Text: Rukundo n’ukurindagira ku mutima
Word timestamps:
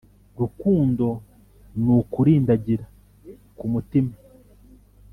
Rukundo 0.39 1.05
n’ukurindagira 1.83 2.85
ku 3.57 3.65
mutima 3.73 4.13